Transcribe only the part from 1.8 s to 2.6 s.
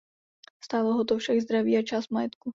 část majetku.